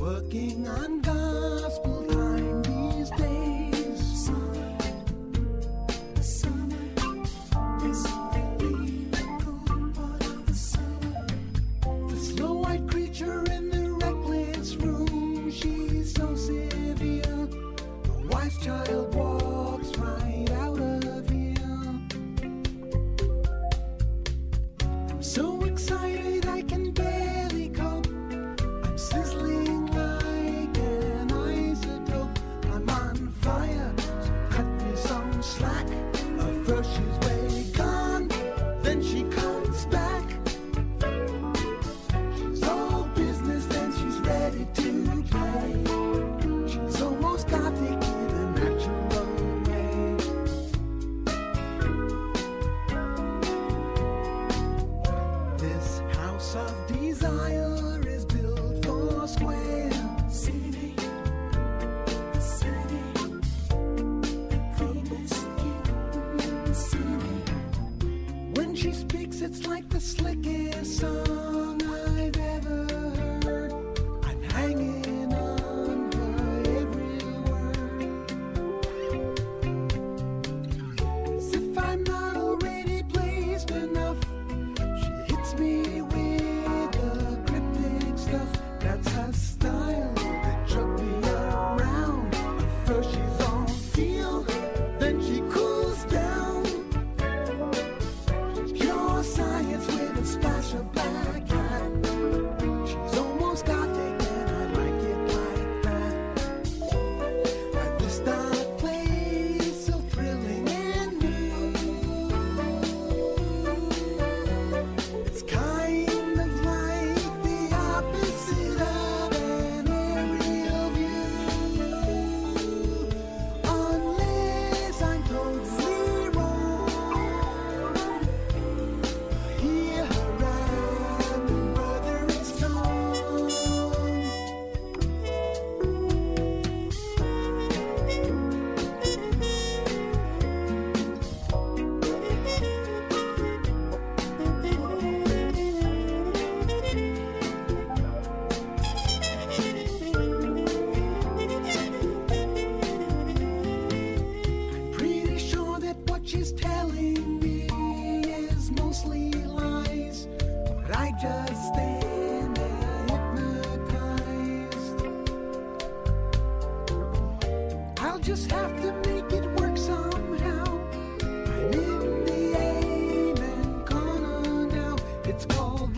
Working 0.07 0.69
on 0.69 1.01
gospel 1.01 1.16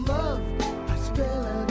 love. 0.08 0.40
I 0.88 0.96
spell 0.96 1.46
L-U-V. 1.46 1.67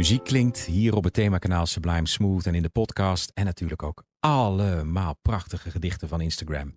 Muziek 0.00 0.24
klinkt 0.24 0.64
hier 0.64 0.94
op 0.94 1.04
het 1.04 1.12
themakanaal 1.12 1.66
Sublime 1.66 2.08
Smooth 2.08 2.46
en 2.46 2.54
in 2.54 2.62
de 2.62 2.68
podcast. 2.68 3.30
En 3.34 3.44
natuurlijk 3.44 3.82
ook 3.82 4.02
allemaal 4.20 5.14
prachtige 5.22 5.70
gedichten 5.70 6.08
van 6.08 6.20
Instagram. 6.20 6.74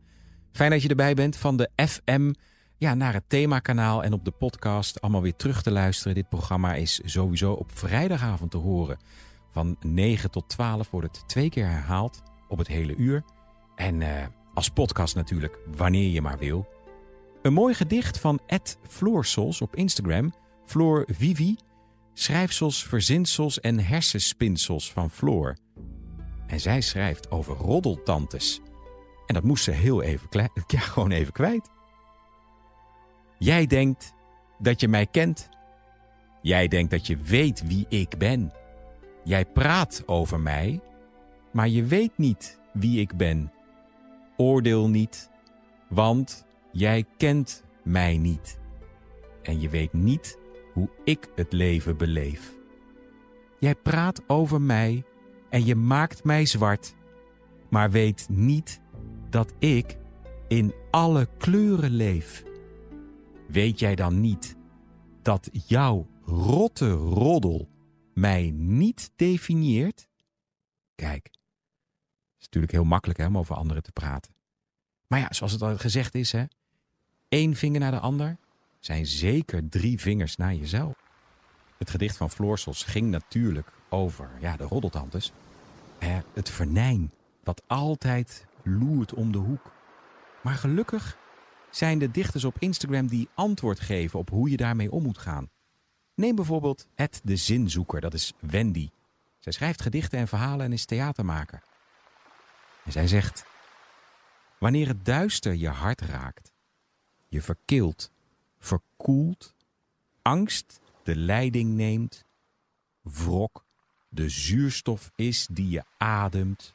Fijn 0.51 0.71
dat 0.71 0.81
je 0.81 0.89
erbij 0.89 1.13
bent 1.13 1.37
van 1.37 1.57
de 1.57 1.69
FM 1.75 2.33
ja, 2.77 2.93
naar 2.93 3.13
het 3.13 3.23
themakanaal 3.27 4.03
en 4.03 4.13
op 4.13 4.25
de 4.25 4.31
podcast 4.31 5.01
allemaal 5.01 5.21
weer 5.21 5.35
terug 5.35 5.61
te 5.61 5.71
luisteren. 5.71 6.15
Dit 6.15 6.29
programma 6.29 6.75
is 6.75 7.01
sowieso 7.05 7.51
op 7.51 7.71
vrijdagavond 7.73 8.51
te 8.51 8.57
horen. 8.57 8.97
Van 9.51 9.77
9 9.79 10.31
tot 10.31 10.49
12 10.49 10.91
wordt 10.91 11.17
het 11.17 11.27
twee 11.27 11.49
keer 11.49 11.67
herhaald 11.67 12.21
op 12.47 12.57
het 12.57 12.67
hele 12.67 12.95
uur. 12.95 13.23
En 13.75 14.01
eh, 14.01 14.27
als 14.53 14.69
podcast 14.69 15.15
natuurlijk 15.15 15.59
wanneer 15.75 16.09
je 16.09 16.21
maar 16.21 16.37
wil. 16.37 16.67
Een 17.41 17.53
mooi 17.53 17.73
gedicht 17.73 18.19
van 18.19 18.39
Ed 18.45 18.77
Floorsels 18.87 19.61
op 19.61 19.75
Instagram. 19.75 20.33
Floor 20.65 21.07
Vivi. 21.11 21.55
Schrijfsels, 22.13 22.83
verzinsels 22.83 23.59
en 23.59 23.79
hersenspinsels 23.79 24.91
van 24.91 25.09
Floor. 25.09 25.57
En 26.47 26.59
zij 26.59 26.81
schrijft 26.81 27.31
over 27.31 27.55
roddeltantes. 27.55 28.61
En 29.25 29.33
dat 29.33 29.43
moest 29.43 29.63
ze 29.63 29.71
heel 29.71 30.01
even, 30.01 30.29
gewoon 30.69 31.11
even 31.11 31.33
kwijt. 31.33 31.69
Jij 33.37 33.65
denkt 33.65 34.13
dat 34.59 34.81
je 34.81 34.87
mij 34.87 35.05
kent. 35.05 35.49
Jij 36.41 36.67
denkt 36.67 36.91
dat 36.91 37.07
je 37.07 37.17
weet 37.17 37.67
wie 37.67 37.85
ik 37.89 38.17
ben. 38.17 38.51
Jij 39.23 39.45
praat 39.45 40.03
over 40.05 40.39
mij, 40.39 40.81
maar 41.51 41.67
je 41.69 41.83
weet 41.83 42.17
niet 42.17 42.59
wie 42.73 42.99
ik 42.99 43.17
ben. 43.17 43.51
Oordeel 44.37 44.89
niet, 44.89 45.29
want 45.89 46.45
jij 46.71 47.05
kent 47.17 47.63
mij 47.83 48.17
niet. 48.17 48.59
En 49.41 49.61
je 49.61 49.69
weet 49.69 49.93
niet 49.93 50.37
hoe 50.73 50.89
ik 51.03 51.29
het 51.35 51.53
leven 51.53 51.97
beleef. 51.97 52.53
Jij 53.59 53.75
praat 53.75 54.29
over 54.29 54.61
mij 54.61 55.03
en 55.49 55.65
je 55.65 55.75
maakt 55.75 56.23
mij 56.23 56.45
zwart, 56.45 56.95
maar 57.69 57.91
weet 57.91 58.29
niet 58.29 58.81
dat 59.29 59.53
ik 59.59 59.97
in 60.47 60.73
alle 60.91 61.27
kleuren 61.37 61.91
leef. 61.91 62.43
Weet 63.47 63.79
jij 63.79 63.95
dan 63.95 64.21
niet 64.21 64.55
dat 65.21 65.49
jouw 65.51 66.07
rotte 66.25 66.91
roddel 66.91 67.69
mij 68.13 68.51
niet 68.55 69.11
definieert? 69.15 70.07
Kijk, 70.95 71.23
het 71.23 72.39
is 72.39 72.45
natuurlijk 72.45 72.73
heel 72.73 72.83
makkelijk 72.83 73.19
hè, 73.19 73.25
om 73.25 73.37
over 73.37 73.55
anderen 73.55 73.83
te 73.83 73.91
praten. 73.91 74.35
Maar 75.07 75.19
ja, 75.19 75.27
zoals 75.29 75.51
het 75.51 75.61
al 75.61 75.77
gezegd 75.77 76.15
is, 76.15 76.31
hè, 76.31 76.43
één 77.27 77.55
vinger 77.55 77.79
naar 77.79 77.91
de 77.91 77.99
ander 77.99 78.37
zijn 78.85 79.05
zeker 79.05 79.69
drie 79.69 79.99
vingers 79.99 80.37
naar 80.37 80.53
jezelf. 80.53 80.95
Het 81.77 81.89
gedicht 81.89 82.17
van 82.17 82.29
Floorsels 82.29 82.83
ging 82.83 83.09
natuurlijk 83.09 83.67
over 83.89 84.29
ja, 84.39 84.57
de 84.57 84.63
roddeltantes. 84.63 85.31
Eh, 85.99 86.17
het 86.33 86.49
venijn 86.49 87.11
dat 87.43 87.63
altijd 87.67 88.45
loert 88.63 89.13
om 89.13 89.31
de 89.31 89.37
hoek. 89.37 89.71
Maar 90.41 90.55
gelukkig 90.55 91.17
zijn 91.69 91.99
de 91.99 92.11
dichters 92.11 92.43
op 92.43 92.55
Instagram 92.59 93.07
die 93.07 93.29
antwoord 93.33 93.79
geven 93.79 94.19
op 94.19 94.29
hoe 94.29 94.49
je 94.49 94.57
daarmee 94.57 94.91
om 94.91 95.03
moet 95.03 95.17
gaan. 95.17 95.49
Neem 96.15 96.35
bijvoorbeeld 96.35 96.87
Ed 96.95 97.21
de 97.23 97.35
Zinzoeker, 97.35 98.01
dat 98.01 98.13
is 98.13 98.33
Wendy. 98.39 98.89
Zij 99.39 99.51
schrijft 99.51 99.81
gedichten 99.81 100.19
en 100.19 100.27
verhalen 100.27 100.65
en 100.65 100.73
is 100.73 100.85
theatermaker. 100.85 101.63
En 102.83 102.91
zij 102.91 103.07
zegt: 103.07 103.45
Wanneer 104.57 104.87
het 104.87 105.05
duister 105.05 105.53
je 105.53 105.69
hart 105.69 106.01
raakt, 106.01 106.51
je 107.27 107.41
verkilt, 107.41 108.11
verkoelt, 108.63 109.55
angst 110.21 110.79
de 111.03 111.15
leiding 111.15 111.73
neemt, 111.73 112.25
wrok 113.01 113.65
de 114.09 114.29
zuurstof 114.29 115.11
is 115.15 115.47
die 115.51 115.69
je 115.69 115.83
ademt, 115.97 116.73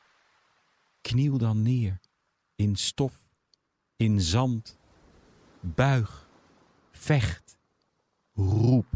kniel 1.01 1.39
dan 1.39 1.63
neer 1.63 2.01
in 2.59 2.77
stof, 2.77 3.15
in 3.97 4.21
zand. 4.21 4.77
Buig, 5.61 6.29
vecht, 6.91 7.59
roep. 8.35 8.87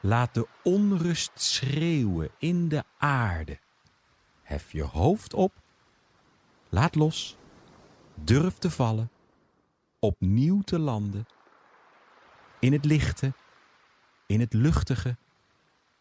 Laat 0.00 0.34
de 0.34 0.48
onrust 0.62 1.30
schreeuwen 1.34 2.30
in 2.38 2.68
de 2.68 2.84
aarde. 2.98 3.58
Hef 4.42 4.72
je 4.72 4.82
hoofd 4.82 5.34
op, 5.34 5.52
laat 6.68 6.94
los, 6.94 7.36
durf 8.14 8.58
te 8.58 8.70
vallen, 8.70 9.10
opnieuw 9.98 10.62
te 10.62 10.78
landen. 10.78 11.26
In 12.64 12.72
het 12.72 12.84
lichte, 12.84 13.32
in 14.26 14.40
het 14.40 14.52
luchtige, 14.52 15.16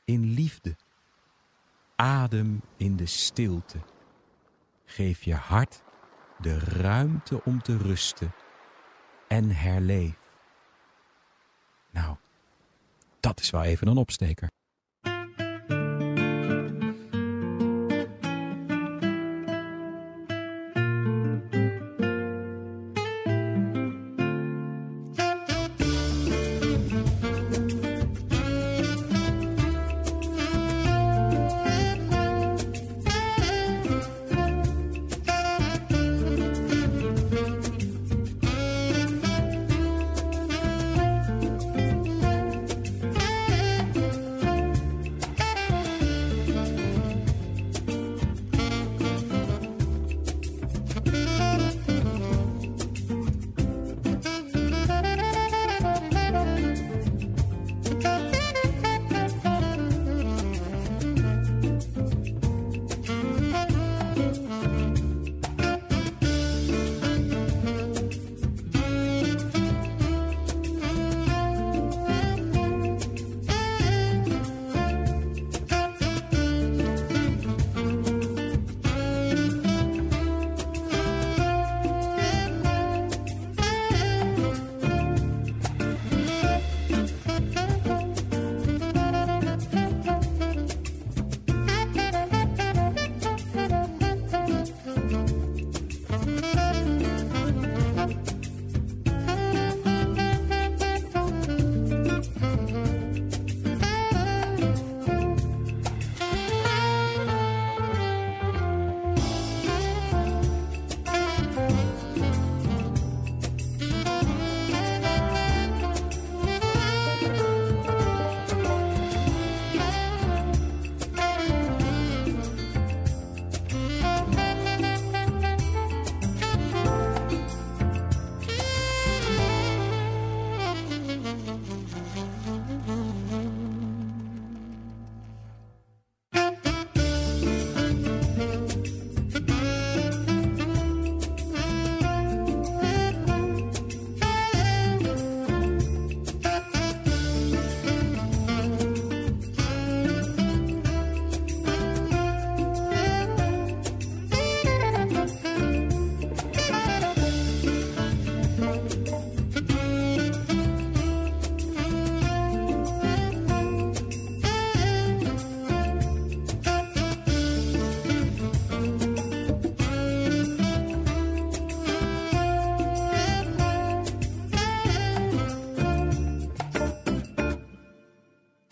in 0.06 0.34
liefde. 0.34 0.76
Adem 1.96 2.62
in 2.78 2.96
de 2.96 3.06
stilte. 3.06 3.78
Geef 4.86 5.24
je 5.24 5.36
hart 5.36 5.84
de 6.40 6.60
ruimte 6.60 7.44
om 7.44 7.62
te 7.62 7.78
rusten 7.78 8.34
en 9.28 9.50
herleef. 9.50 10.18
Nou, 11.92 12.16
dat 13.20 13.40
is 13.40 13.50
wel 13.50 13.64
even 13.64 13.88
een 13.88 13.98
opsteker. 13.98 14.48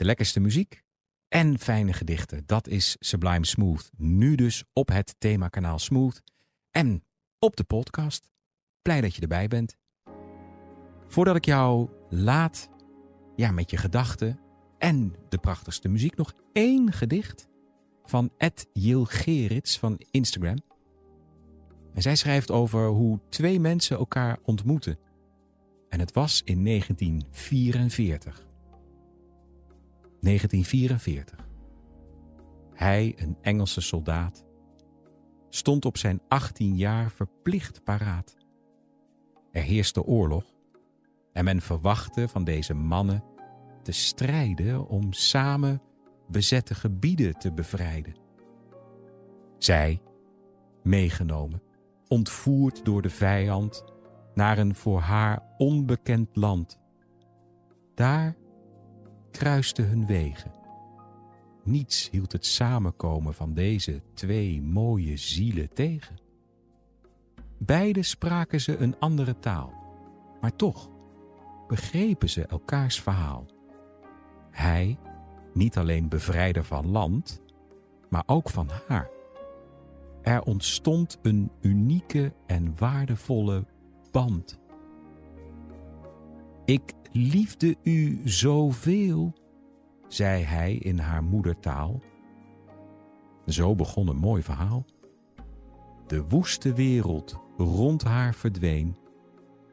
De 0.01 0.07
lekkerste 0.07 0.39
muziek 0.39 0.83
en 1.27 1.59
fijne 1.59 1.93
gedichten. 1.93 2.43
Dat 2.45 2.67
is 2.67 2.95
Sublime 2.99 3.45
Smooth. 3.45 3.91
Nu 3.97 4.35
dus 4.35 4.63
op 4.73 4.87
het 4.87 5.15
themakanaal 5.17 5.79
Smooth 5.79 6.21
en 6.71 7.03
op 7.39 7.55
de 7.55 7.63
podcast. 7.63 8.29
Blij 8.81 9.01
dat 9.01 9.15
je 9.15 9.21
erbij 9.21 9.47
bent. 9.47 9.77
Voordat 11.07 11.35
ik 11.35 11.45
jou 11.45 11.89
laat 12.09 12.69
ja, 13.35 13.51
met 13.51 13.69
je 13.69 13.77
gedachten 13.77 14.39
en 14.77 15.15
de 15.29 15.37
prachtigste 15.37 15.87
muziek, 15.87 16.15
nog 16.15 16.33
één 16.53 16.91
gedicht 16.91 17.47
van 18.03 18.31
Ed 18.37 18.67
Jil 18.73 19.05
Gerits 19.05 19.79
van 19.79 20.01
Instagram. 20.11 20.57
En 21.93 22.01
zij 22.01 22.15
schrijft 22.15 22.51
over 22.51 22.87
hoe 22.87 23.19
twee 23.29 23.59
mensen 23.59 23.97
elkaar 23.97 24.39
ontmoeten. 24.43 24.99
En 25.89 25.99
het 25.99 26.13
was 26.13 26.41
in 26.45 26.63
1944. 26.63 28.49
1944. 30.31 31.47
Hij, 32.73 33.13
een 33.15 33.37
Engelse 33.41 33.81
soldaat, 33.81 34.45
stond 35.49 35.85
op 35.85 35.97
zijn 35.97 36.21
18 36.27 36.77
jaar 36.77 37.11
verplicht 37.11 37.83
paraat. 37.83 38.35
Er 39.51 39.61
heerste 39.61 40.03
oorlog 40.03 40.43
en 41.33 41.43
men 41.43 41.61
verwachtte 41.61 42.27
van 42.27 42.43
deze 42.43 42.73
mannen 42.73 43.23
te 43.83 43.91
strijden 43.91 44.87
om 44.87 45.13
samen 45.13 45.81
bezette 46.27 46.75
gebieden 46.75 47.33
te 47.33 47.53
bevrijden. 47.53 48.15
Zij, 49.57 50.01
meegenomen, 50.83 51.61
ontvoerd 52.07 52.85
door 52.85 53.01
de 53.01 53.09
vijand 53.09 53.83
naar 54.33 54.57
een 54.57 54.75
voor 54.75 54.99
haar 54.99 55.43
onbekend 55.57 56.35
land. 56.35 56.79
Daar 57.95 58.35
kruisten 59.31 59.87
hun 59.87 60.05
wegen. 60.05 60.51
Niets 61.63 62.09
hield 62.09 62.31
het 62.31 62.45
samenkomen 62.45 63.33
van 63.33 63.53
deze 63.53 64.01
twee 64.13 64.61
mooie 64.61 65.17
zielen 65.17 65.73
tegen. 65.73 66.19
Beiden 67.57 68.05
spraken 68.05 68.61
ze 68.61 68.77
een 68.77 68.95
andere 68.99 69.39
taal, 69.39 69.73
maar 70.41 70.55
toch 70.55 70.89
begrepen 71.67 72.29
ze 72.29 72.45
elkaars 72.45 73.01
verhaal. 73.01 73.45
Hij, 74.51 74.97
niet 75.53 75.77
alleen 75.77 76.09
bevrijder 76.09 76.63
van 76.63 76.87
land, 76.87 77.41
maar 78.09 78.23
ook 78.25 78.49
van 78.49 78.69
haar. 78.87 79.09
Er 80.21 80.41
ontstond 80.41 81.19
een 81.21 81.51
unieke 81.61 82.33
en 82.45 82.73
waardevolle 82.77 83.65
band. 84.11 84.59
Ik 86.65 86.93
liefde 87.11 87.75
u 87.83 88.21
zoveel, 88.23 89.33
zei 90.07 90.43
hij 90.43 90.73
in 90.73 90.99
haar 90.99 91.23
moedertaal. 91.23 92.01
Zo 93.45 93.75
begon 93.75 94.07
een 94.07 94.17
mooi 94.17 94.43
verhaal. 94.43 94.85
De 96.07 96.23
woeste 96.27 96.73
wereld 96.73 97.39
rond 97.57 98.03
haar 98.03 98.33
verdween 98.33 98.97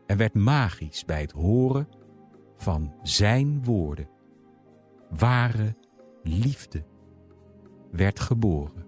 en 0.07 0.17
werd 0.17 0.35
magisch 0.35 1.05
bij 1.05 1.21
het 1.21 1.33
horen 1.33 1.89
van 2.57 2.93
zijn 3.03 3.65
woorden. 3.65 4.09
Ware 5.19 5.77
liefde 6.23 6.85
werd 7.91 8.21
geboren. 8.21 8.87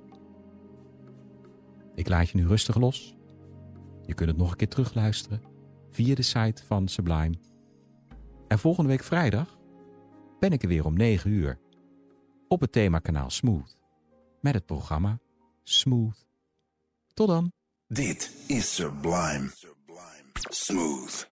Ik 1.95 2.09
laat 2.09 2.29
je 2.29 2.39
nu 2.39 2.47
rustig 2.47 2.77
los. 2.77 3.17
Je 4.07 4.15
kunt 4.15 4.29
het 4.29 4.39
nog 4.39 4.51
een 4.51 4.57
keer 4.57 4.69
terugluisteren 4.69 5.43
via 5.91 6.15
de 6.15 6.23
site 6.23 6.65
van 6.65 6.89
Sublime. 6.89 7.35
En 8.51 8.59
volgende 8.59 8.91
week 8.91 9.05
vrijdag 9.05 9.59
ben 10.39 10.51
ik 10.53 10.63
er 10.63 10.69
weer 10.69 10.85
om 10.85 10.97
9 10.97 11.31
uur 11.31 11.59
op 12.49 12.61
het 12.61 12.73
themakanaal 12.73 13.31
Smooth 13.31 13.79
met 14.41 14.55
het 14.55 14.67
programma 14.67 15.19
Smooth. 15.63 16.27
Tot 17.15 17.29
dan. 17.29 17.53
Dit 17.87 18.35
is 18.47 18.75
Sublime. 18.75 19.51
Smooth. 20.49 21.31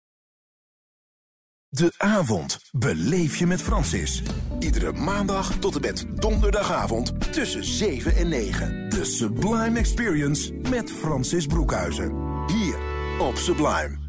De 1.68 1.94
avond 1.96 2.60
beleef 2.72 3.36
je 3.36 3.46
met 3.46 3.62
Francis. 3.62 4.22
Iedere 4.58 4.92
maandag 4.92 5.58
tot 5.58 5.74
en 5.74 5.80
met 5.80 6.06
donderdagavond 6.14 7.32
tussen 7.32 7.64
7 7.64 8.16
en 8.16 8.28
9. 8.28 8.90
De 8.90 9.04
Sublime 9.04 9.78
Experience 9.78 10.52
met 10.52 10.90
Francis 10.90 11.46
Broekhuizen. 11.46 12.12
Hier 12.46 12.78
op 13.18 13.36
Sublime. 13.36 14.03